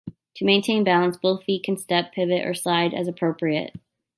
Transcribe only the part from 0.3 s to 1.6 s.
To maintain balance, both